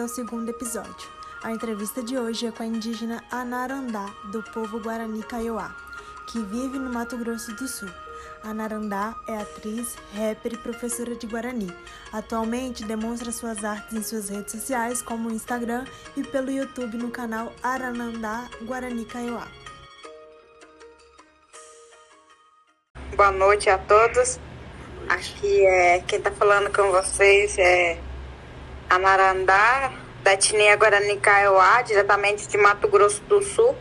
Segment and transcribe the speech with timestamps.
[0.00, 1.08] ao segundo episódio.
[1.42, 5.74] A entrevista de hoje é com a indígena Anarandá, do povo Guarani Kaiowá,
[6.26, 7.88] que vive no Mato Grosso do Sul.
[8.42, 11.70] Anarandá é atriz, rapper e professora de Guarani.
[12.12, 15.84] Atualmente demonstra suas artes em suas redes sociais, como o Instagram
[16.16, 19.48] e pelo YouTube no canal Aranandá Guarani Kaiowá.
[23.16, 24.38] Boa noite a todos.
[25.08, 28.09] Aqui é quem está falando com vocês é
[28.90, 33.76] Amarandá, da etnia Guarani Kaiowá, diretamente de Mato Grosso do Sul.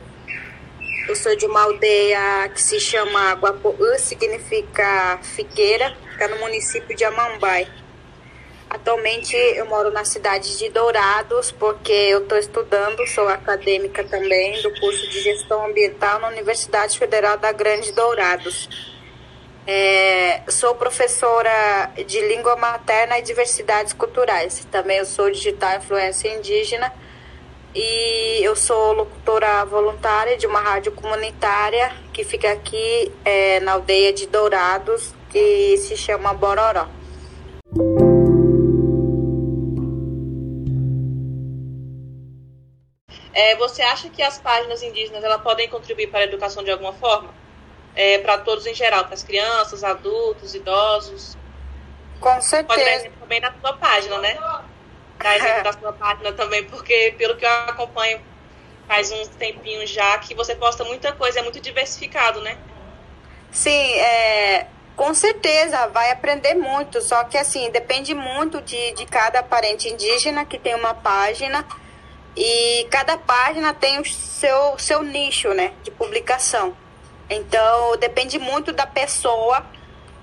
[1.07, 7.03] Eu sou de uma aldeia que se chama Guapoã, significa figueira, fica no município de
[7.03, 7.67] Amambai.
[8.69, 14.71] Atualmente eu moro na cidade de Dourados, porque eu estou estudando, sou acadêmica também do
[14.79, 18.69] curso de Gestão Ambiental na Universidade Federal da Grande Dourados.
[19.67, 24.65] É, sou professora de língua materna e diversidades culturais.
[24.71, 26.91] Também eu sou digital influência indígena
[27.73, 34.11] e eu sou locutora voluntária de uma rádio comunitária que fica aqui é, na aldeia
[34.11, 36.87] de Dourados, que se chama Bororó.
[43.31, 46.93] É, você acha que as páginas indígenas ela podem contribuir para a educação de alguma
[46.93, 47.29] forma?
[47.99, 51.37] É, para todos em geral, para as crianças, adultos, idosos.
[52.21, 52.63] Com certeza.
[52.63, 54.37] Pode dar exemplo também na sua página, né?
[55.17, 58.21] Dar exemplo da sua página também, porque pelo que eu acompanho
[58.87, 62.57] faz uns tempinhos já, que você posta muita coisa, é muito diversificado, né?
[63.51, 69.43] Sim, é, com certeza, vai aprender muito, só que assim, depende muito de, de cada
[69.43, 71.65] parente indígena que tem uma página
[72.33, 76.73] e cada página tem o seu, seu nicho, né, de publicação.
[77.29, 79.63] Então, depende muito da pessoa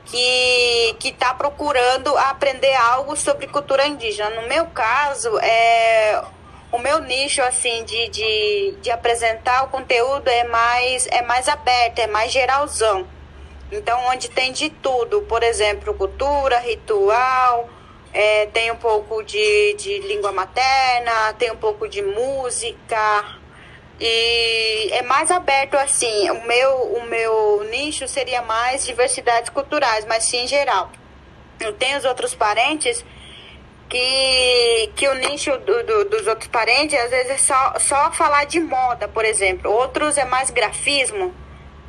[0.04, 4.30] que está procurando aprender algo sobre cultura indígena.
[4.30, 6.22] No meu caso, é
[6.70, 11.98] o meu nicho assim de, de, de apresentar o conteúdo é mais é mais aberto,
[12.00, 13.06] é mais geralzão.
[13.70, 17.68] Então, onde tem de tudo, por exemplo, cultura, ritual,
[18.12, 23.38] é, tem um pouco de, de língua materna, tem um pouco de música,
[24.00, 26.30] e é mais aberto assim.
[26.30, 30.90] O meu, o meu nicho seria mais diversidades culturais, mas sim em geral.
[31.58, 33.04] Eu tenho os outros parentes
[33.88, 38.44] que, que o nicho do, do, dos outros parentes às vezes é só, só falar
[38.44, 39.70] de moda, por exemplo.
[39.70, 41.34] Outros é mais grafismo.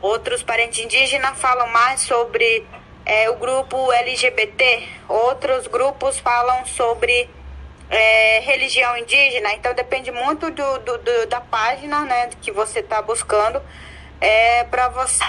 [0.02, 2.66] Outros parentes indígenas falam mais sobre
[3.06, 4.88] é, o grupo LGBT.
[5.10, 7.30] Outros grupos falam sobre
[7.90, 13.02] é, religião indígena, então depende muito do, do, do da página né, que você está
[13.02, 13.62] buscando
[14.20, 15.24] é, para você,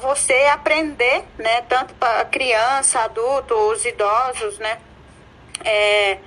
[0.00, 4.78] você aprender, né, tanto para criança, adulto, os idosos, né,
[5.64, 6.18] é,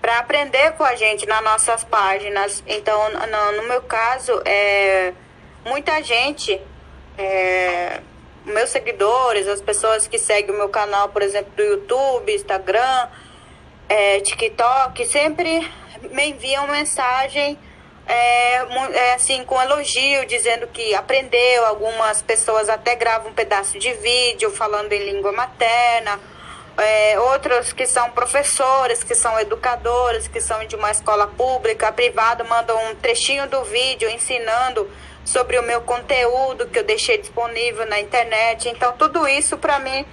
[0.00, 2.62] para aprender com a gente nas nossas páginas.
[2.66, 5.14] Então, no, no meu caso, é,
[5.64, 6.60] muita gente,
[7.16, 8.00] é,
[8.44, 13.08] meus seguidores, as pessoas que seguem o meu canal, por exemplo, do YouTube, Instagram,
[13.88, 15.70] é, TikTok, sempre
[16.10, 17.58] me enviam mensagem
[18.06, 21.66] é, é, assim com elogio, dizendo que aprendeu.
[21.66, 26.20] Algumas pessoas até gravam um pedaço de vídeo falando em língua materna.
[26.76, 32.42] É, outros que são professores, que são educadores, que são de uma escola pública, privada,
[32.42, 34.90] mandam um trechinho do vídeo ensinando
[35.24, 38.68] sobre o meu conteúdo que eu deixei disponível na internet.
[38.68, 40.04] Então, tudo isso para mim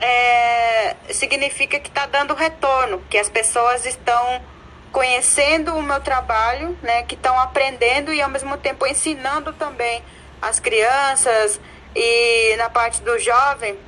[0.00, 4.42] é, significa que está dando retorno, que as pessoas estão
[4.90, 10.02] conhecendo o meu trabalho, né, que estão aprendendo e ao mesmo tempo ensinando também
[10.42, 11.60] as crianças
[11.94, 13.78] e na parte do jovem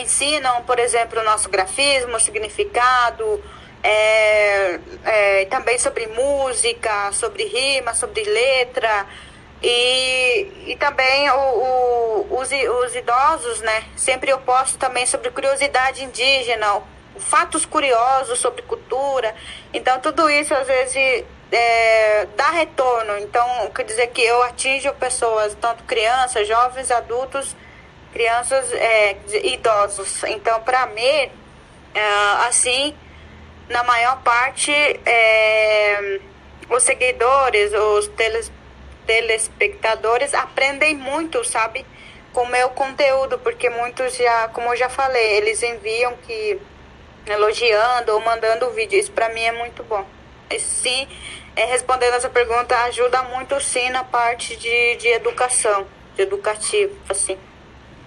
[0.00, 3.42] ensinam, por exemplo, o nosso grafismo, o significado,
[3.82, 9.06] é, é, também sobre música, sobre rima, sobre letra,
[9.62, 13.84] e, e também o, o, os, os idosos, né?
[13.96, 16.82] Sempre eu posto também sobre curiosidade indígena,
[17.18, 19.34] fatos curiosos sobre cultura.
[19.72, 23.18] Então, tudo isso às vezes é, dá retorno.
[23.18, 27.56] Então, quer dizer que eu atinjo pessoas, tanto crianças, jovens, adultos,
[28.12, 30.22] crianças, é, idosos.
[30.24, 31.30] Então, para mim,
[31.94, 32.00] é,
[32.46, 32.94] assim,
[33.68, 36.20] na maior parte, é,
[36.68, 38.50] os seguidores, os teles,
[39.06, 41.86] telespectadores aprendem muito, sabe?
[42.32, 46.60] Com o meu conteúdo, porque muitos já, como eu já falei, eles enviam que
[47.26, 48.98] elogiando ou mandando vídeo.
[48.98, 50.04] Isso para mim é muito bom.
[50.50, 51.08] E sim,
[51.54, 57.38] é, respondendo essa pergunta, ajuda muito sim na parte de, de educação, de educativo, assim.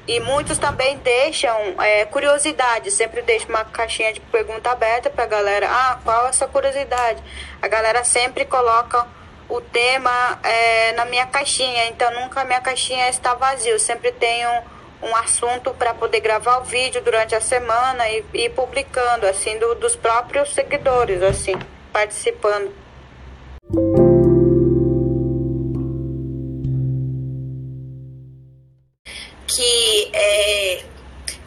[0.07, 5.27] E muitos também deixam é, curiosidade, sempre deixa uma caixinha de pergunta aberta para a
[5.27, 5.67] galera.
[5.69, 7.21] Ah, qual é essa curiosidade?
[7.61, 9.05] A galera sempre coloca
[9.49, 13.71] o tema é, na minha caixinha, então nunca minha caixinha está vazia.
[13.71, 14.47] Eu sempre tenho
[15.01, 19.75] um assunto para poder gravar o vídeo durante a semana e ir publicando, assim, do,
[19.75, 21.55] dos próprios seguidores, assim,
[21.91, 22.71] participando.
[29.47, 30.83] Que é,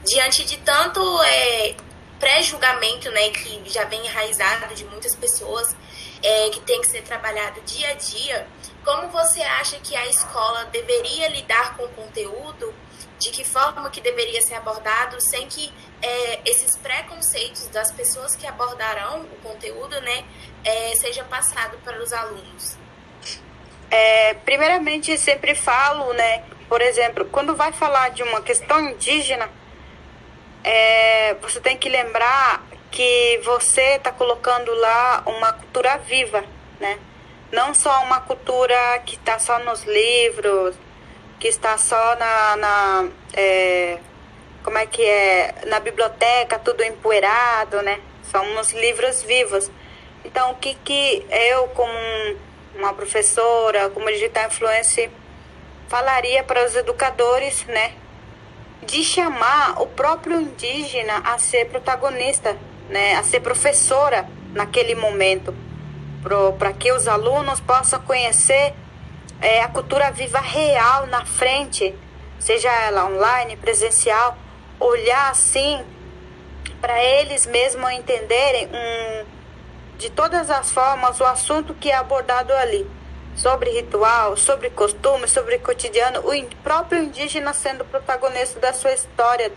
[0.04, 1.74] diante de tanto é,
[2.22, 5.74] pré-julgamento, né, que já vem enraizado de muitas pessoas,
[6.22, 8.46] é, que tem que ser trabalhado dia a dia,
[8.84, 12.72] como você acha que a escola deveria lidar com o conteúdo
[13.18, 18.46] de que forma que deveria ser abordado sem que é, esses preconceitos das pessoas que
[18.46, 20.24] abordarão o conteúdo, né,
[20.64, 22.76] é, seja passado para os alunos?
[23.90, 29.50] É, primeiramente, sempre falo, né, por exemplo, quando vai falar de uma questão indígena,
[30.64, 36.44] é, você tem que lembrar que você está colocando lá uma cultura viva,
[36.78, 36.98] né?
[37.50, 40.74] Não só uma cultura que está só nos livros,
[41.38, 43.98] que está só na, na é,
[44.62, 48.00] como é que é, na biblioteca, tudo empoeirado, né?
[48.30, 49.70] Somos livros vivos.
[50.24, 51.92] Então, o que, que eu, como
[52.74, 55.10] uma professora, como digital influencer,
[55.88, 57.92] falaria para os educadores, né?
[58.82, 62.56] De chamar o próprio indígena a ser protagonista,
[62.88, 63.14] né?
[63.16, 65.54] A ser professora naquele momento,
[66.58, 68.74] para que os alunos possam conhecer
[69.40, 71.94] é, a cultura viva real na frente,
[72.38, 74.36] seja ela online, presencial,
[74.78, 75.84] olhar assim
[76.80, 79.24] para eles mesmos entenderem um,
[79.98, 82.88] de todas as formas o assunto que é abordado ali,
[83.36, 89.50] sobre ritual, sobre costume, sobre cotidiano, o próprio indígena sendo protagonista da sua história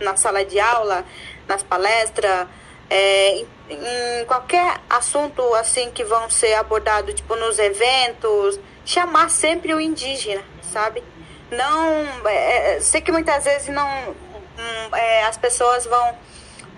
[0.00, 1.04] na sala de aula,
[1.48, 2.46] nas palestras,
[2.88, 9.74] é, em, em qualquer assunto assim que vão ser abordados, tipo nos eventos, chamar sempre
[9.74, 11.02] o indígena, sabe?
[11.50, 16.14] Não, é, é, sei que muitas vezes não, hum, é, as pessoas vão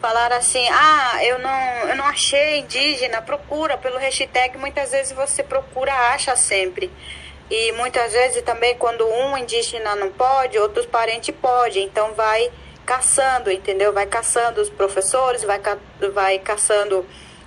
[0.00, 5.43] falar assim, ah, eu não, eu não achei indígena, procura pelo hashtag, muitas vezes você
[5.43, 6.91] procura, acha sempre.
[7.50, 12.50] E muitas vezes também quando um indígena não pode, outros parentes podem, então vai
[12.85, 13.93] caçando, entendeu?
[13.93, 15.77] Vai caçando os professores, vai, ca
[16.12, 17.06] vai caçando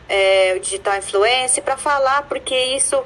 [0.09, 3.03] é, o digital influencer para falar, porque isso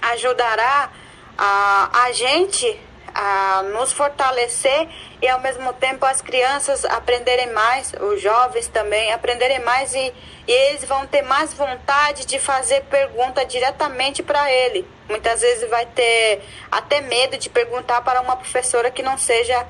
[0.00, 0.90] ajudará
[1.36, 2.80] a, a gente
[3.14, 4.88] a nos fortalecer
[5.22, 10.12] e ao mesmo tempo as crianças aprenderem mais, os jovens também aprenderem mais e,
[10.48, 14.86] e eles vão ter mais vontade de fazer pergunta diretamente para ele.
[15.08, 19.64] Muitas vezes vai ter até medo de perguntar para uma professora que não seja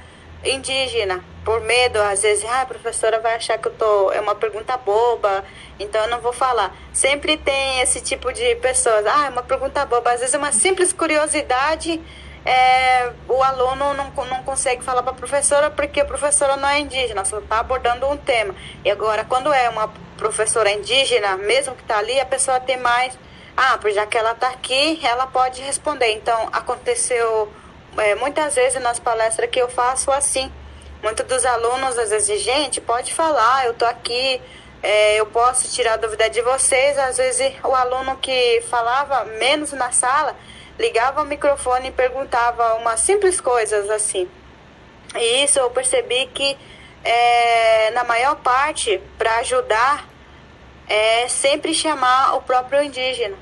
[0.44, 4.34] indígena, por medo, às vezes, ah, a professora vai achar que eu tô é uma
[4.34, 5.44] pergunta boba,
[5.78, 6.74] então eu não vou falar.
[6.92, 10.52] Sempre tem esse tipo de pessoas, ah, é uma pergunta boba, às vezes é uma
[10.52, 12.00] simples curiosidade,
[12.44, 16.78] é, o aluno não, não consegue falar para a professora porque a professora não é
[16.78, 18.54] indígena, só está abordando um tema.
[18.84, 19.88] E agora, quando é uma
[20.18, 23.18] professora indígena, mesmo que está ali, a pessoa tem mais,
[23.56, 26.12] ah, já que ela está aqui, ela pode responder.
[26.12, 27.50] Então, aconteceu
[27.96, 30.52] é, muitas vezes nas palestras que eu faço assim.
[31.02, 34.40] Muitos dos alunos às vezes, gente, pode falar, eu tô aqui,
[34.82, 36.98] é, eu posso tirar dúvida de vocês.
[36.98, 40.36] Às vezes o aluno que falava menos na sala
[40.78, 44.28] ligava o microfone e perguntava umas simples coisas assim.
[45.14, 46.56] E isso eu percebi que
[47.04, 50.08] é, na maior parte, para ajudar,
[50.88, 53.36] é sempre chamar o próprio indígena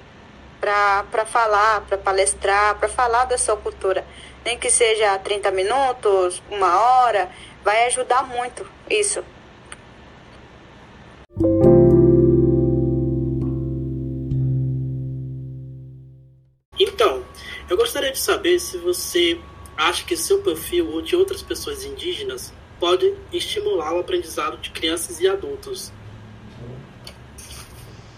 [0.61, 4.05] para falar, para palestrar, para falar da sua cultura
[4.45, 7.31] nem que seja 30 minutos, uma hora,
[7.63, 9.25] vai ajudar muito isso.
[17.73, 19.41] Eu gostaria de saber se você
[19.75, 25.21] acha que seu perfil ou de outras pessoas indígenas pode estimular o aprendizado de crianças
[25.21, 25.91] e adultos.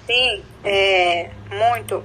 [0.06, 2.02] Sim, é, muito.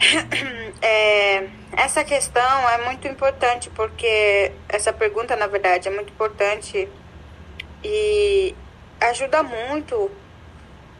[0.82, 6.88] É, essa questão é muito importante porque essa pergunta, na verdade, é muito importante
[7.84, 8.54] e
[8.98, 10.10] ajuda muito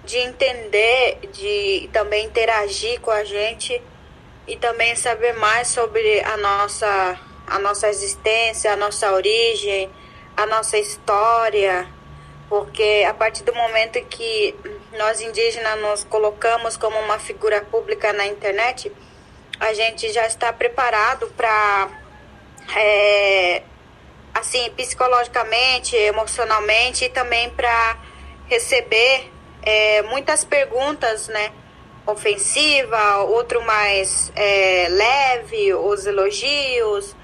[0.05, 3.81] de entender, de também interagir com a gente
[4.51, 7.17] e também saber mais sobre a nossa,
[7.47, 9.89] a nossa existência, a nossa origem,
[10.37, 11.87] a nossa história,
[12.49, 14.53] porque a partir do momento que
[14.99, 18.91] nós indígenas nos colocamos como uma figura pública na internet,
[19.61, 21.89] a gente já está preparado para
[22.75, 23.63] é,
[24.35, 27.99] assim, psicologicamente, emocionalmente e também para
[28.49, 29.31] receber
[29.63, 31.53] é, muitas perguntas, né?
[32.07, 37.15] Ofensiva, outro mais é, leve, os elogios.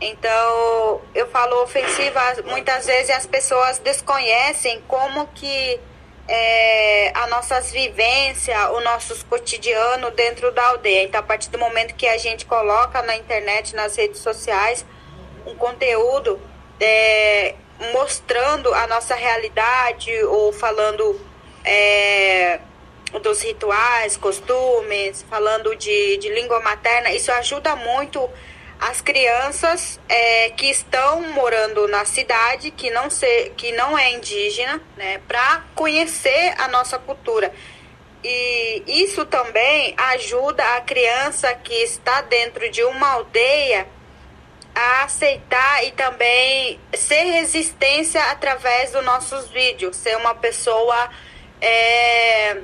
[0.00, 5.80] Então, eu falo ofensiva, muitas vezes as pessoas desconhecem como que
[6.26, 11.04] é, as nossas vivências, o nosso cotidiano dentro da aldeia.
[11.04, 14.84] Então, a partir do momento que a gente coloca na internet, nas redes sociais,
[15.46, 16.40] um conteúdo
[16.80, 17.54] é,
[17.92, 21.20] mostrando a nossa realidade ou falando
[21.64, 22.60] é,
[23.20, 28.28] dos rituais, costumes, falando de, de língua materna, isso ajuda muito
[28.80, 34.80] as crianças é, que estão morando na cidade, que não, se, que não é indígena,
[34.96, 37.52] né, para conhecer a nossa cultura.
[38.22, 43.86] E isso também ajuda a criança que está dentro de uma aldeia
[44.74, 51.10] a aceitar e também ser resistência através dos nossos vídeos, ser uma pessoa
[51.60, 52.56] é,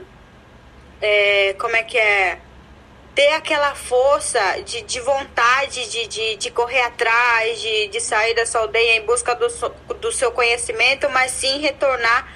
[1.00, 2.38] é, como é que é
[3.14, 8.59] ter aquela força de, de vontade de, de, de correr atrás, de, de sair dessa
[8.59, 9.49] aldeia em busca do,
[9.97, 12.26] do seu conhecimento, mas sim retornar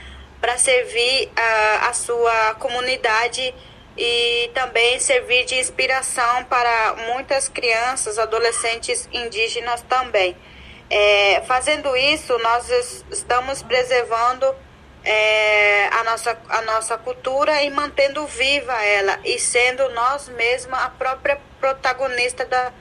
[0.40, 3.54] para servir a, a sua comunidade
[3.96, 10.36] e também servir de inspiração para muitas crianças, adolescentes indígenas também.
[10.90, 12.68] É, fazendo isso, nós
[13.10, 14.54] estamos preservando
[15.04, 20.88] é, a, nossa, a nossa cultura e mantendo viva ela e sendo nós mesmos a
[20.88, 22.72] própria protagonista da,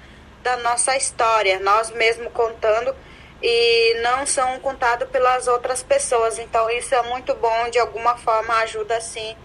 [0.41, 2.95] da nossa história, nós mesmos contando
[3.41, 6.39] e não são contados pelas outras pessoas.
[6.39, 9.35] Então isso é muito bom, de alguma forma ajuda sim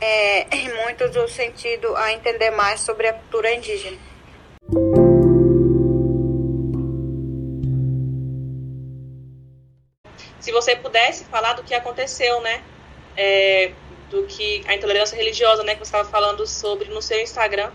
[0.00, 3.98] é, em muitos do sentido a entender mais sobre a cultura indígena.
[10.56, 12.62] Você pudesse falar do que aconteceu, né?
[13.16, 13.72] É,
[14.10, 17.70] do que a intolerância religiosa, né, que você estava falando sobre no seu Instagram,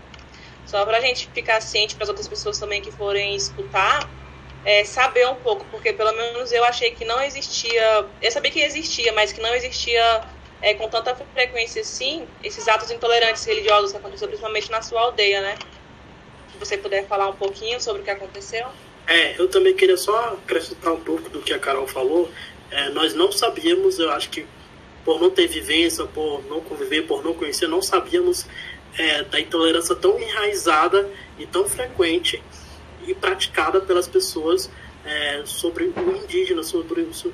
[0.66, 4.08] só para a gente ficar ciente para as outras pessoas também que forem escutar,
[4.64, 8.60] é, saber um pouco, porque pelo menos eu achei que não existia, eu sabia que
[8.60, 10.22] existia, mas que não existia
[10.62, 15.42] é, com tanta frequência assim, esses atos intolerantes religiosos que aconteceram principalmente na sua aldeia,
[15.42, 15.56] né?
[16.52, 18.66] Se você puder falar um pouquinho sobre o que aconteceu.
[19.06, 22.30] É, eu também queria só acrescentar um pouco do que a Carol falou.
[22.72, 24.46] É, nós não sabíamos, eu acho que
[25.04, 28.46] por não ter vivência, por não conviver, por não conhecer, não sabíamos
[28.96, 32.42] é, da intolerância tão enraizada e tão frequente
[33.06, 34.70] e praticada pelas pessoas
[35.04, 37.32] é, sobre o indígena, sobre o seu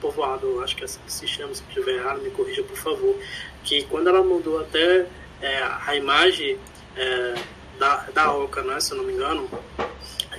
[0.00, 3.16] povoado, acho que é assim que se chama, se tiver errado, me corrija por favor,
[3.64, 5.06] que quando ela mandou até
[5.40, 6.58] é, a imagem
[6.96, 7.34] é,
[7.78, 9.48] da, da Oca, né, se eu não me engano,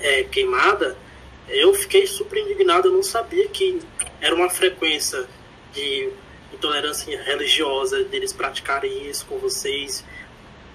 [0.01, 0.96] é, queimada,
[1.49, 3.81] eu fiquei super indignado, eu não sabia que
[4.21, 5.27] era uma frequência
[5.73, 6.09] de
[6.53, 10.03] intolerância religiosa, deles praticarem isso com vocês,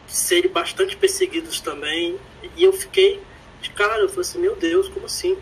[0.07, 2.19] serem bastante perseguidos também,
[2.57, 3.21] e eu fiquei
[3.61, 5.37] de cara, eu falei assim, meu Deus, como assim?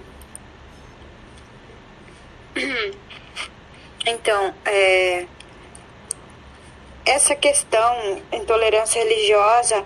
[4.05, 5.29] Então, é,
[7.07, 9.85] essa questão intolerância religiosa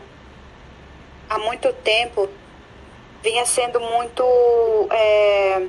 [1.28, 2.26] há muito tempo
[3.26, 4.23] vinha sendo muito
[4.88, 5.66] é,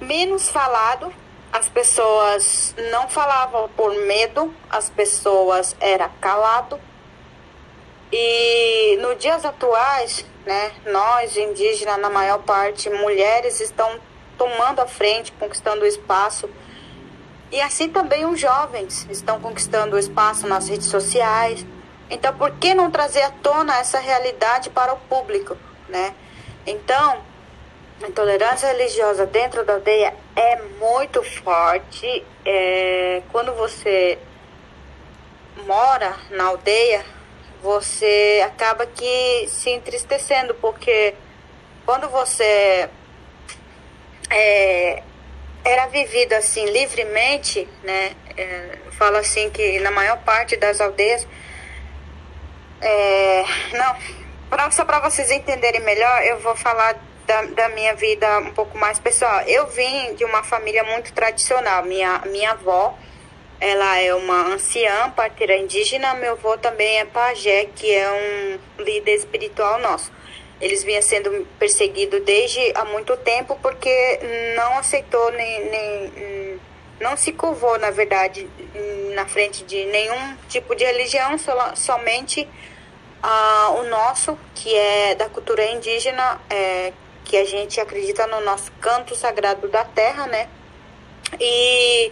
[0.00, 1.12] menos falado.
[1.52, 6.78] As pessoas não falavam por medo, as pessoas era calado.
[8.12, 13.98] E nos dias atuais, né, nós indígenas, na maior parte, mulheres estão
[14.36, 16.48] tomando a frente, conquistando o espaço.
[17.50, 21.66] E assim também os jovens estão conquistando o espaço nas redes sociais.
[22.08, 25.56] Então, por que não trazer à tona essa realidade para o público,
[25.88, 26.14] né?
[26.66, 27.22] Então,
[28.02, 32.24] a intolerância religiosa dentro da aldeia é muito forte.
[32.44, 34.18] É, quando você
[35.66, 37.04] mora na aldeia,
[37.62, 41.14] você acaba que se entristecendo, porque
[41.84, 42.88] quando você
[44.30, 45.02] é,
[45.64, 48.14] era vivido assim livremente, né?
[48.36, 51.26] É, falo assim que na maior parte das aldeias,
[52.80, 53.96] é, não,
[54.48, 58.76] pra, só para vocês entenderem melhor, eu vou falar da, da, minha vida um pouco
[58.78, 59.42] mais pessoal.
[59.42, 61.84] Eu vim de uma família muito tradicional.
[61.84, 62.98] Minha, minha avó,
[63.60, 66.14] ela é uma anciã, parteira indígena.
[66.14, 70.10] Meu avô também é pajé, que é um líder espiritual nosso.
[70.60, 74.18] Eles vinham sendo perseguidos desde há muito tempo porque
[74.56, 76.60] não aceitou nem, nem
[77.00, 78.48] não se curvou, na verdade,
[79.14, 81.36] na frente de nenhum tipo de religião,
[81.76, 82.48] somente
[83.22, 86.92] uh, o nosso, que é da cultura indígena, é,
[87.24, 90.48] que a gente acredita no nosso canto sagrado da terra, né?
[91.38, 92.10] E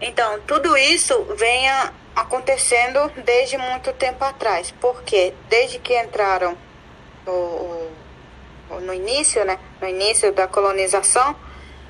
[0.00, 1.68] então, tudo isso vem
[2.14, 4.72] acontecendo desde muito tempo atrás.
[4.80, 6.56] Porque desde que entraram
[7.26, 7.90] o,
[8.70, 9.58] o, no início, né?
[9.80, 11.34] No início da colonização,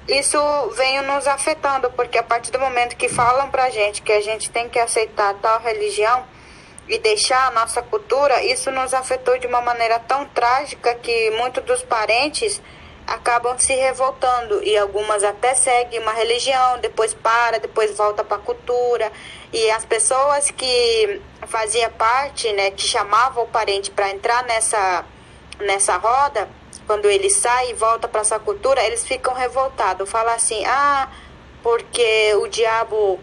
[0.08, 0.38] isso
[0.76, 4.50] vem nos afetando, porque a partir do momento que falam pra gente que a gente
[4.50, 6.24] tem que aceitar tal religião
[6.88, 11.64] e deixar a nossa cultura, isso nos afetou de uma maneira tão trágica que muitos
[11.64, 12.62] dos parentes
[13.06, 18.40] acabam se revoltando e algumas até seguem uma religião, depois para, depois volta para a
[18.40, 19.12] cultura.
[19.52, 25.04] E as pessoas que faziam parte, né, que chamavam o parente para entrar nessa
[25.58, 26.48] nessa roda,
[26.86, 30.08] quando ele sai e volta para essa cultura, eles ficam revoltados.
[30.10, 31.08] Fala assim: "Ah,
[31.62, 33.18] porque o diabo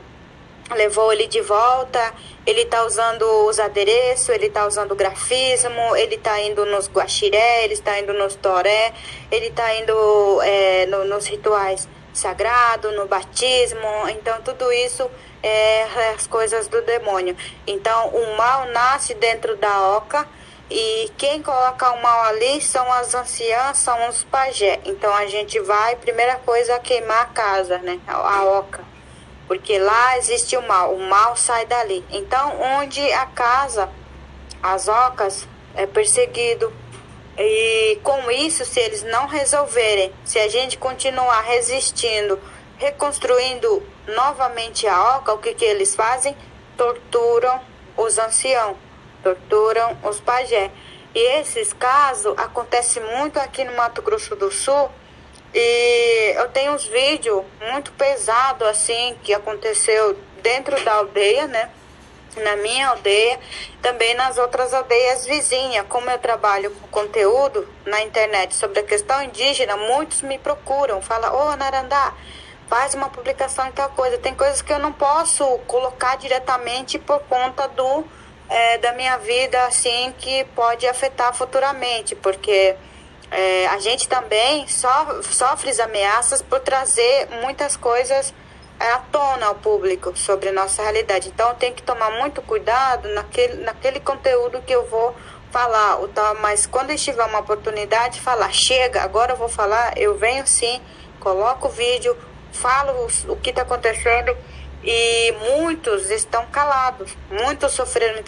[0.71, 2.13] levou ele de volta,
[2.45, 7.73] ele está usando os adereços, ele está usando grafismo, ele está indo nos guaxiré, ele
[7.73, 8.93] está indo nos toré,
[9.31, 15.09] ele está indo é, no, nos rituais sagrados, no batismo, então tudo isso
[15.41, 15.83] é
[16.15, 17.35] as coisas do demônio.
[17.67, 20.27] Então o mal nasce dentro da oca
[20.69, 24.79] e quem coloca o mal ali são as anciãs, são os pajé.
[24.85, 27.99] Então a gente vai, primeira coisa, queimar a casa, né?
[28.07, 28.92] A oca
[29.47, 32.03] porque lá existe o mal, o mal sai dali.
[32.09, 33.89] Então, onde a casa,
[34.61, 36.71] as ocas, é perseguido.
[37.37, 42.39] E com isso, se eles não resolverem, se a gente continuar resistindo,
[42.77, 46.35] reconstruindo novamente a oca, o que, que eles fazem?
[46.77, 47.59] Torturam
[47.97, 48.77] os anciãos,
[49.23, 50.71] torturam os pajé.
[51.15, 54.89] E esses casos acontecem muito aqui no Mato Grosso do Sul,
[55.53, 61.69] e eu tenho uns vídeos muito pesados, assim, que aconteceu dentro da aldeia, né?
[62.37, 63.39] Na minha aldeia,
[63.79, 65.85] também nas outras aldeias vizinhas.
[65.87, 71.31] Como eu trabalho com conteúdo na internet sobre a questão indígena, muitos me procuram, falam,
[71.31, 72.13] ô oh, Narandá,
[72.67, 74.17] faz uma publicação e tal coisa.
[74.17, 78.03] Tem coisas que eu não posso colocar diretamente por conta do
[78.49, 82.75] é, da minha vida, assim, que pode afetar futuramente, porque
[83.33, 84.87] é, a gente também so,
[85.23, 88.31] sofre as ameaças por trazer muitas coisas
[88.79, 91.29] é, à tona ao público sobre nossa realidade.
[91.29, 95.15] Então, tem que tomar muito cuidado naquele, naquele conteúdo que eu vou
[95.51, 95.97] falar.
[96.13, 100.15] Tá, mas quando eu tiver uma oportunidade de falar, chega, agora eu vou falar, eu
[100.15, 100.79] venho sim,
[101.19, 102.15] coloco o vídeo,
[102.51, 104.37] falo o que está acontecendo
[104.83, 107.17] e muitos estão calados.
[107.31, 108.19] Muitos sofreram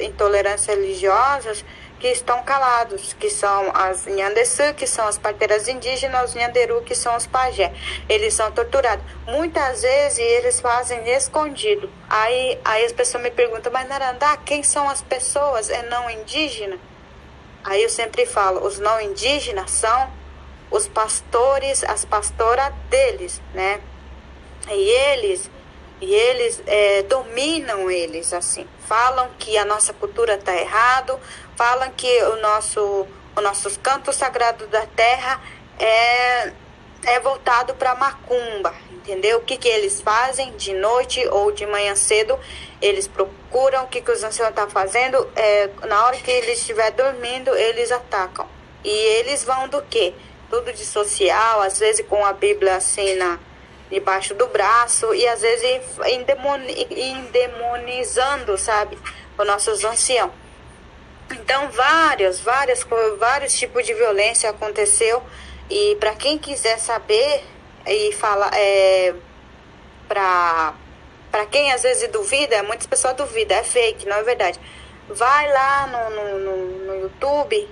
[0.00, 1.62] intolerância religiosas
[1.98, 6.94] que estão calados, que são as Nhandeçu, que são as parteiras indígenas, os Nhanderu, que
[6.94, 7.72] são os pajé.
[8.08, 9.04] Eles são torturados.
[9.26, 11.90] Muitas vezes eles fazem escondido.
[12.08, 15.70] Aí, aí as pessoas me perguntam, mas Narandá, quem são as pessoas?
[15.70, 16.78] É não indígena?
[17.64, 20.10] Aí eu sempre falo, os não indígenas são
[20.70, 23.80] os pastores, as pastoras deles, né?
[24.70, 25.50] E eles
[26.00, 28.66] e eles é, dominam eles assim.
[28.86, 31.18] Falam que a nossa cultura está errado
[31.58, 33.06] falam que o nosso
[33.36, 35.40] os nossos cantos sagrados da terra
[35.78, 36.52] é
[37.04, 39.38] é voltado para macumba entendeu?
[39.38, 42.38] O que que eles fazem de noite ou de manhã cedo?
[42.80, 46.60] Eles procuram o que que os anciãos estão tá fazendo é, na hora que eles
[46.60, 48.46] estiver dormindo eles atacam.
[48.84, 50.14] E eles vão do que
[50.48, 53.38] tudo de social às vezes com a Bíblia assim na
[53.90, 58.98] debaixo do braço e às vezes endemonizando, sabe,
[59.36, 60.30] os nossos anciãos.
[61.30, 62.86] Então, várias, várias,
[63.18, 65.22] vários tipos de violência aconteceu
[65.70, 67.44] e para quem quiser saber
[67.86, 69.14] e falar, é,
[70.06, 70.74] para
[71.30, 74.58] para quem às vezes duvida, muitas pessoas duvidam, é fake, não é verdade.
[75.10, 77.68] Vai lá no, no, no, no YouTube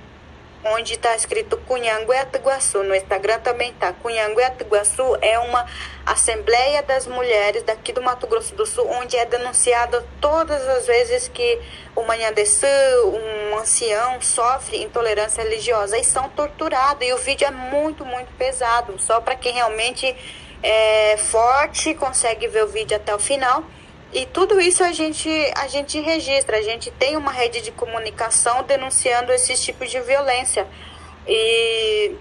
[0.64, 2.82] onde está escrito Cunhanguetuaçu.
[2.82, 3.92] No Instagram também está.
[3.92, 5.66] Cunhanguetuaçu é uma
[6.04, 11.28] Assembleia das Mulheres daqui do Mato Grosso do Sul, onde é denunciado todas as vezes
[11.28, 11.60] que
[11.94, 17.06] o Manhandeçu, um ancião, sofre intolerância religiosa e são torturados.
[17.06, 18.98] E o vídeo é muito, muito pesado.
[18.98, 20.14] Só para quem realmente
[20.62, 23.64] é forte consegue ver o vídeo até o final.
[24.12, 28.62] E tudo isso a gente, a gente registra, a gente tem uma rede de comunicação
[28.62, 30.66] denunciando esses tipos de violência.
[31.26, 32.14] E,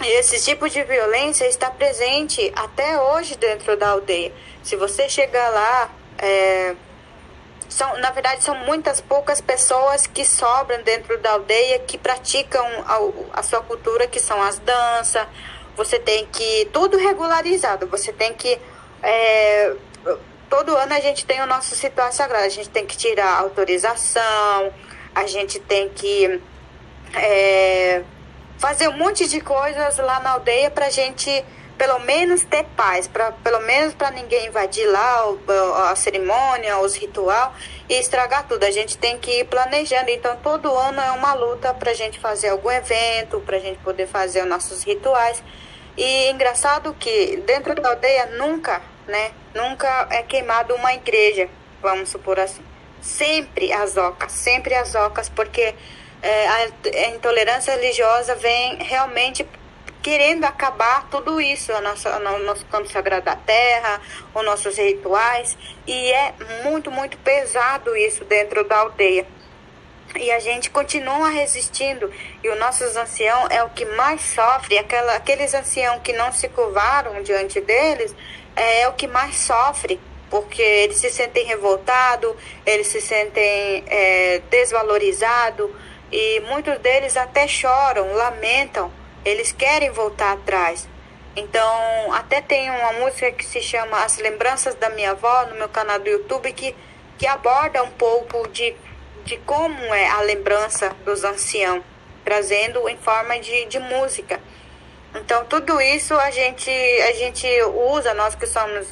[0.00, 4.32] esse tipo de violência está presente até hoje dentro da aldeia.
[4.62, 6.76] Se você chegar lá, é,
[7.68, 13.40] são, na verdade, são muitas poucas pessoas que sobram dentro da aldeia que praticam a,
[13.40, 15.26] a sua cultura, que são as danças.
[15.76, 16.68] Você tem que.
[16.72, 17.86] Tudo regularizado.
[17.88, 18.58] Você tem que.
[19.02, 19.74] É,
[20.48, 22.44] todo ano a gente tem o nosso situação sagrado.
[22.44, 24.72] A gente tem que tirar autorização,
[25.14, 26.40] a gente tem que
[27.14, 28.02] é,
[28.58, 31.44] fazer um monte de coisas lá na aldeia para a gente
[31.78, 35.40] pelo menos ter paz, pra, pelo menos para ninguém invadir lá o,
[35.88, 37.54] a cerimônia, os ritual
[37.88, 38.64] e estragar tudo.
[38.64, 40.10] A gente tem que ir planejando.
[40.10, 43.78] Então, todo ano é uma luta para a gente fazer algum evento, para a gente
[43.78, 45.40] poder fazer os nossos rituais.
[45.96, 51.48] E engraçado que dentro da aldeia nunca, né, nunca é queimado uma igreja,
[51.82, 52.62] vamos supor assim.
[53.00, 55.74] Sempre as ocas, sempre as ocas, porque
[56.22, 59.46] é, a, intolerância religiosa vem realmente
[60.02, 64.00] querendo acabar tudo isso, a nossa, o nosso canto sagrado da terra,
[64.34, 69.26] os nossos rituais, e é muito, muito pesado isso dentro da aldeia.
[70.16, 72.10] E a gente continua resistindo,
[72.42, 76.48] e os nossos anciãos é o que mais sofre, aquela, aqueles anciãos que não se
[76.48, 78.14] curvaram diante deles,
[78.58, 82.34] é, é o que mais sofre, porque eles se sentem revoltados,
[82.66, 85.70] eles se sentem é, desvalorizados,
[86.10, 88.90] e muitos deles até choram, lamentam,
[89.24, 90.88] eles querem voltar atrás.
[91.36, 95.68] Então, até tem uma música que se chama As Lembranças da Minha Avó no meu
[95.68, 96.74] canal do YouTube que,
[97.16, 98.74] que aborda um pouco de,
[99.24, 101.84] de como é a lembrança dos anciãos,
[102.24, 104.40] trazendo em forma de, de música.
[105.20, 107.46] Então, tudo isso a gente, a gente
[107.92, 108.86] usa, nós que somos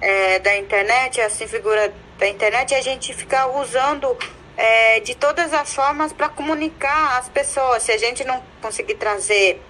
[0.00, 4.16] é, da internet, assim, figura da internet, a gente fica usando
[4.56, 7.82] é, de todas as formas para comunicar às pessoas.
[7.82, 9.60] Se a gente não conseguir trazer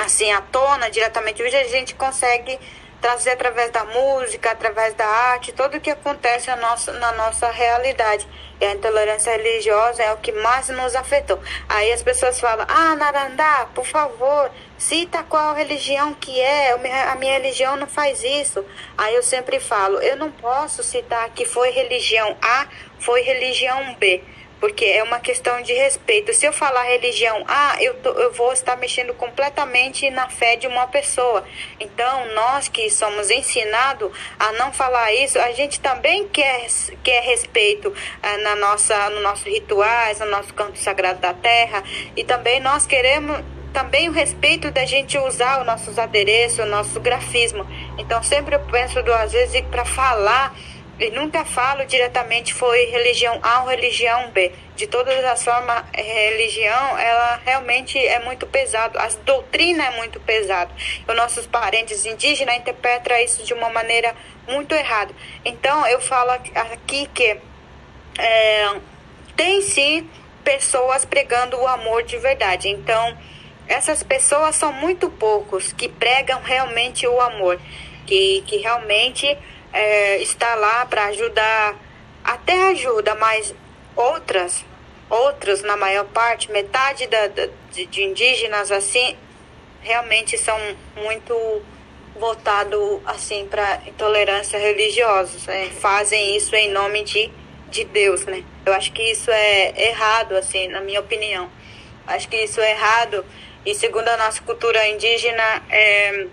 [0.00, 2.58] assim à tona diretamente, hoje a gente consegue
[3.00, 7.50] trazer através da música, através da arte, tudo o que acontece na nossa, na nossa
[7.50, 8.28] realidade.
[8.60, 11.40] E a intolerância religiosa é o que mais nos afetou.
[11.68, 17.38] Aí as pessoas falam, ah, Narandá, por favor, cita qual religião que é, a minha
[17.38, 18.64] religião não faz isso.
[18.98, 22.66] Aí eu sempre falo, eu não posso citar que foi religião A,
[22.98, 24.22] foi religião B
[24.60, 26.34] porque é uma questão de respeito.
[26.34, 30.66] Se eu falar religião A, eu, tô, eu vou estar mexendo completamente na fé de
[30.66, 31.44] uma pessoa.
[31.80, 36.66] Então, nós que somos ensinados a não falar isso, a gente também quer,
[37.02, 37.92] quer respeito
[38.22, 41.82] eh, na nossa, no nossos rituais, no nosso canto sagrado da terra,
[42.14, 43.40] e também nós queremos
[43.72, 47.64] também o respeito da gente usar os nossos adereços, o nosso grafismo.
[47.98, 50.54] Então, sempre eu penso duas vezes para falar
[51.00, 54.52] e nunca falo diretamente foi religião A ou religião B.
[54.76, 58.98] De todas as formas, religião, ela realmente é muito pesado.
[58.98, 60.70] As doutrina é muito pesado.
[61.08, 64.14] Os nossos parentes indígenas interpretam isso de uma maneira
[64.46, 65.14] muito errada.
[65.42, 67.38] Então, eu falo aqui que
[68.18, 68.80] é,
[69.34, 70.08] tem sim
[70.44, 72.68] pessoas pregando o amor de verdade.
[72.68, 73.16] Então,
[73.66, 77.58] essas pessoas são muito poucos que pregam realmente o amor,
[78.06, 79.38] que, que realmente
[79.72, 81.76] é, está lá para ajudar,
[82.24, 83.54] até ajuda, mas
[83.96, 84.64] outras,
[85.08, 89.16] outras na maior parte, metade da, da de, de, indígenas assim,
[89.80, 90.58] realmente são
[90.96, 91.62] muito
[92.16, 95.70] voltados assim para intolerância religiosa, né?
[95.80, 97.30] fazem isso em nome de,
[97.70, 98.44] de Deus, né?
[98.66, 101.50] Eu acho que isso é errado, assim, na minha opinião.
[102.06, 103.24] Acho que isso é errado
[103.64, 106.26] e segundo a nossa cultura indígena, é,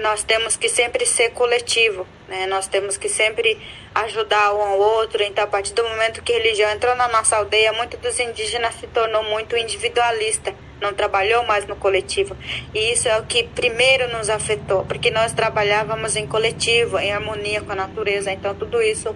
[0.00, 2.46] nós temos que sempre ser coletivo, né?
[2.46, 3.56] Nós temos que sempre
[3.94, 5.22] ajudar um ao outro.
[5.22, 8.74] Então, a partir do momento que a religião entrou na nossa aldeia, muito dos indígenas
[8.74, 12.36] se tornou muito individualista, não trabalhou mais no coletivo.
[12.74, 17.60] E isso é o que primeiro nos afetou, porque nós trabalhávamos em coletivo, em harmonia
[17.60, 18.32] com a natureza.
[18.32, 19.14] Então, tudo isso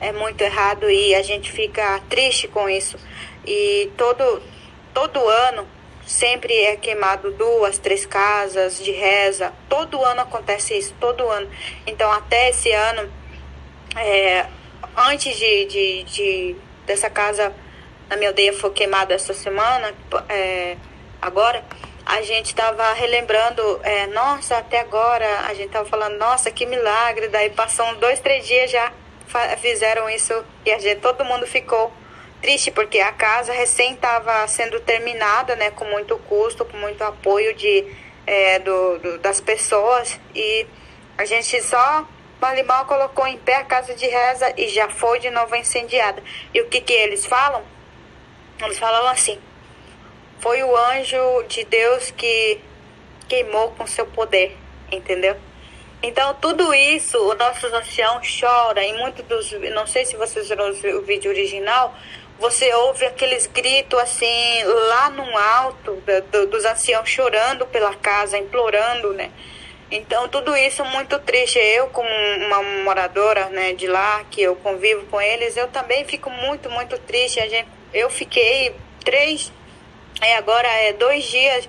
[0.00, 2.98] é muito errado e a gente fica triste com isso.
[3.46, 4.42] E todo
[4.92, 5.66] todo ano
[6.10, 9.52] sempre é queimado duas, três casas de reza.
[9.68, 11.48] Todo ano acontece isso, todo ano.
[11.86, 13.10] Então, até esse ano,
[13.96, 14.44] é,
[14.96, 17.54] antes de, de, de, dessa casa
[18.08, 19.94] na minha aldeia foi queimada essa semana,
[20.28, 20.76] é,
[21.22, 21.64] agora,
[22.04, 27.28] a gente estava relembrando, é, nossa, até agora, a gente estava falando, nossa, que milagre.
[27.28, 28.92] Daí passam dois, três dias já
[29.60, 31.92] fizeram isso e a gente, todo mundo ficou
[32.40, 37.54] triste porque a casa recém estava sendo terminada, né, com muito custo, com muito apoio
[37.54, 37.84] de,
[38.26, 40.66] é, do, do, das pessoas e
[41.16, 42.06] a gente só
[42.66, 46.22] mal colocou em pé a casa de reza e já foi de novo incendiada.
[46.54, 47.62] E o que que eles falam?
[48.62, 49.38] Eles falam assim:
[50.38, 52.60] foi o anjo de Deus que
[53.28, 54.56] queimou com seu poder,
[54.90, 55.36] entendeu?
[56.02, 58.82] Então, tudo isso, o nosso ancião chora.
[58.82, 59.52] Em muitos dos.
[59.72, 61.94] Não sei se vocês viram o vídeo original,
[62.38, 69.12] você ouve aqueles gritos assim, lá no alto, do, dos anciãos chorando pela casa, implorando,
[69.12, 69.30] né?
[69.90, 71.58] Então, tudo isso muito triste.
[71.58, 72.08] Eu, como
[72.46, 76.96] uma moradora né, de lá, que eu convivo com eles, eu também fico muito, muito
[76.98, 77.40] triste.
[77.40, 79.52] A gente, eu fiquei três,
[80.22, 81.68] é, agora é dois dias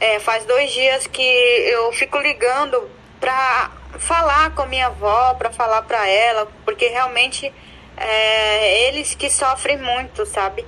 [0.00, 2.90] É, faz dois dias que eu fico ligando
[3.22, 7.52] pra falar com a minha avó, pra falar pra ela, porque realmente
[7.96, 10.66] é, eles que sofrem muito, sabe?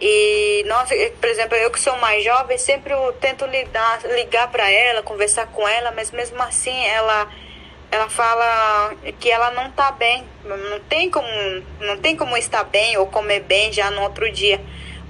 [0.00, 0.88] E nós,
[1.20, 5.48] por exemplo, eu que sou mais jovem, sempre eu tento ligar, ligar para ela, conversar
[5.48, 7.28] com ela, mas mesmo assim ela
[7.92, 11.28] ela fala que ela não tá bem, não tem como
[11.80, 14.58] não tem como estar bem ou comer bem já no outro dia,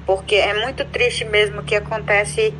[0.04, 2.52] porque é muito triste mesmo que acontece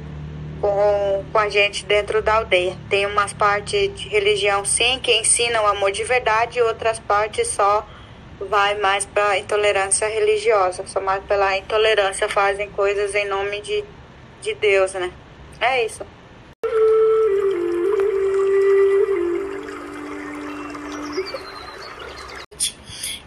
[0.61, 2.77] com, com a gente dentro da aldeia.
[2.89, 7.87] Tem umas partes de religião sim que ensinam amor de verdade e outras partes só
[8.41, 13.85] vai mais para intolerância religiosa, só mais pela intolerância fazem coisas em nome de,
[14.41, 15.13] de Deus, né?
[15.61, 16.07] É isso.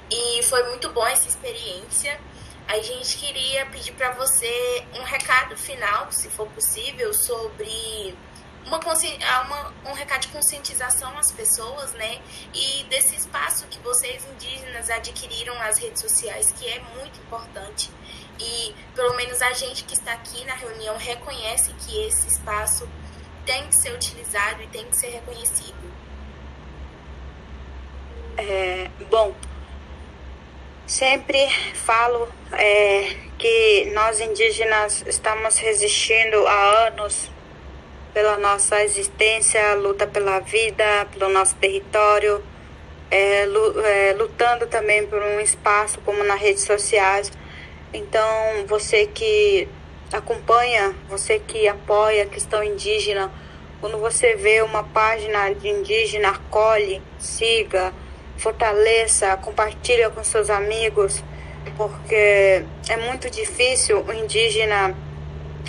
[0.10, 2.20] E foi muito bom essa experiência.
[2.68, 8.16] A gente queria pedir para você um recado final, se for possível, sobre
[8.66, 12.20] uma, uma, um recado de conscientização às pessoas, né?
[12.54, 17.92] E desse espaço que vocês indígenas adquiriram nas redes sociais, que é muito importante.
[18.40, 22.88] E pelo menos a gente que está aqui na reunião reconhece que esse espaço
[23.46, 25.94] tem que ser utilizado e tem que ser reconhecido.
[28.38, 29.36] É, bom,
[30.94, 37.32] sempre falo é, que nós indígenas estamos resistindo há anos
[38.14, 42.44] pela nossa existência, luta pela vida, pelo nosso território,
[43.10, 47.32] é, é, lutando também por um espaço como nas redes sociais.
[47.92, 49.68] Então, você que
[50.12, 53.32] acompanha, você que apoia a questão indígena,
[53.82, 57.92] quando você vê uma página de indígena, acolhe, siga,
[58.38, 61.24] fortaleça, compartilha com seus amigos,
[61.78, 64.96] porque é muito difícil o indígena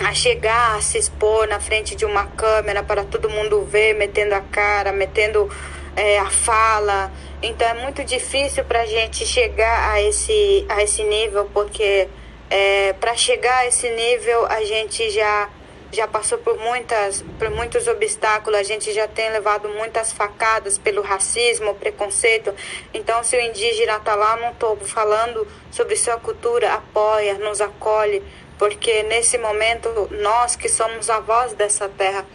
[0.03, 4.35] a chegar, a se expor na frente de uma câmera para todo mundo ver, metendo
[4.35, 5.49] a cara, metendo
[5.95, 7.11] é, a fala.
[7.41, 12.09] Então é muito difícil para a gente chegar a esse, a esse nível, porque
[12.49, 15.49] é, para chegar a esse nível a gente já
[15.91, 21.01] já passou por muitas por muitos obstáculos, a gente já tem levado muitas facadas pelo
[21.01, 22.53] racismo, preconceito.
[22.93, 28.23] Então, se o indígena está lá no topo falando sobre sua cultura, apoia, nos acolhe,
[28.57, 32.25] porque nesse momento nós que somos a voz dessa terra,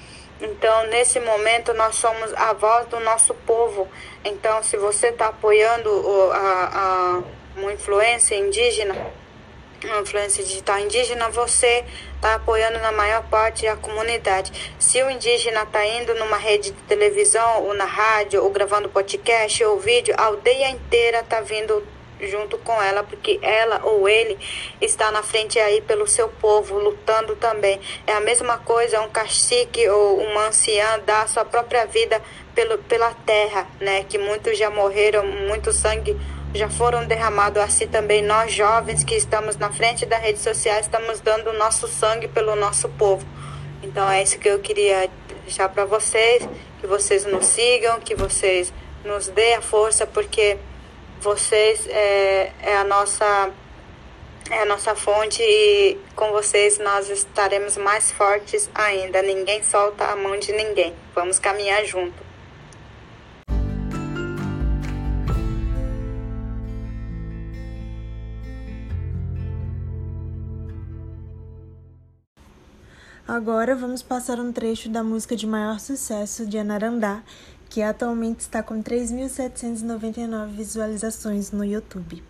[0.41, 3.89] então nesse momento nós somos a voz do nosso povo.
[4.25, 5.91] Então, se você está apoiando
[6.33, 7.23] a, a,
[7.57, 8.95] uma influência indígena,
[9.85, 14.75] uma influência digital indígena, você está apoiando na maior parte a comunidade.
[14.79, 19.65] Se o indígena está indo numa rede de televisão ou na rádio ou gravando podcast
[19.65, 21.83] ou vídeo, a aldeia inteira está vindo
[22.23, 24.39] junto com ela, porque ela ou ele
[24.81, 27.81] está na frente aí pelo seu povo, lutando também.
[28.07, 32.21] É a mesma coisa um cacique ou uma anciã dar sua própria vida
[32.55, 34.05] pelo, pela terra, né?
[34.05, 36.15] Que muitos já morreram, muito sangue
[36.55, 37.63] já foram derramados.
[37.63, 41.87] Assim também nós jovens que estamos na frente das redes sociais estamos dando o nosso
[41.89, 43.27] sangue pelo nosso povo.
[43.83, 45.09] Então é isso que eu queria
[45.43, 46.47] deixar para vocês,
[46.81, 48.73] que vocês nos sigam, que vocês
[49.05, 50.59] nos dê a força, porque
[51.21, 53.51] vocês é, é a nossa
[54.51, 59.23] é a nossa fonte e com vocês nós estaremos mais fortes ainda.
[59.23, 60.93] Ninguém solta a mão de ninguém.
[61.15, 62.30] Vamos caminhar junto.
[73.33, 77.23] Agora vamos passar um trecho da música de maior sucesso de Anarandá,
[77.69, 82.25] que atualmente está com 3.799 visualizações no YouTube.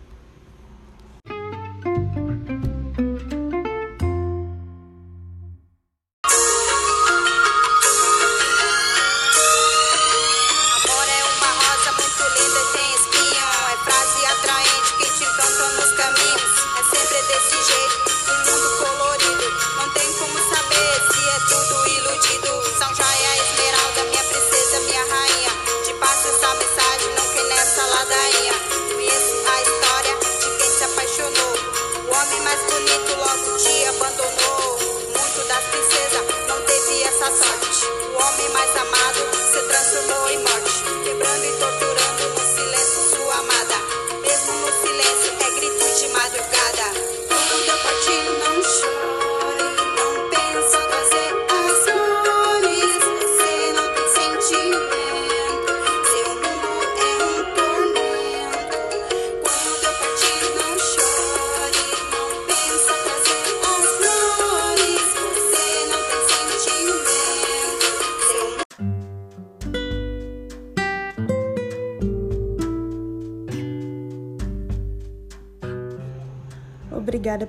[32.51, 34.77] mais bonito logo te abandonou.
[35.07, 37.87] Muito da princesa não teve essa sorte.
[37.87, 39.19] O homem mais amado
[39.53, 42.50] se transformou em morte, quebrando e torturando.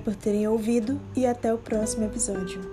[0.03, 2.72] Por terem ouvido e até o próximo episódio.